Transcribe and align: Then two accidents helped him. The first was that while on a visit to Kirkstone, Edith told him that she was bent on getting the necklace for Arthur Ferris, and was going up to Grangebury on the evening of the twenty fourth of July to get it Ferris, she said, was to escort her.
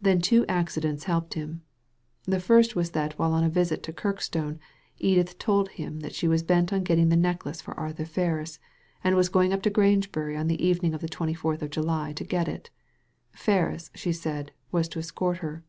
Then 0.00 0.20
two 0.20 0.46
accidents 0.46 1.02
helped 1.10 1.34
him. 1.34 1.62
The 2.22 2.38
first 2.38 2.76
was 2.76 2.92
that 2.92 3.18
while 3.18 3.32
on 3.32 3.42
a 3.42 3.48
visit 3.48 3.82
to 3.82 3.92
Kirkstone, 3.92 4.60
Edith 4.98 5.40
told 5.40 5.70
him 5.70 5.98
that 6.02 6.14
she 6.14 6.28
was 6.28 6.44
bent 6.44 6.72
on 6.72 6.84
getting 6.84 7.08
the 7.08 7.16
necklace 7.16 7.60
for 7.60 7.74
Arthur 7.74 8.04
Ferris, 8.04 8.60
and 9.02 9.16
was 9.16 9.28
going 9.28 9.52
up 9.52 9.62
to 9.62 9.70
Grangebury 9.70 10.36
on 10.36 10.46
the 10.46 10.64
evening 10.64 10.94
of 10.94 11.00
the 11.00 11.08
twenty 11.08 11.34
fourth 11.34 11.62
of 11.62 11.70
July 11.70 12.12
to 12.12 12.22
get 12.22 12.46
it 12.46 12.70
Ferris, 13.32 13.90
she 13.92 14.12
said, 14.12 14.52
was 14.70 14.86
to 14.90 15.00
escort 15.00 15.38
her. 15.38 15.64